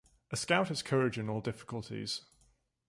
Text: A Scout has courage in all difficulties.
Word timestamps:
A 0.31 0.35
Scout 0.35 0.69
has 0.69 0.81
courage 0.81 1.19
in 1.19 1.29
all 1.29 1.41
difficulties. 1.41 2.21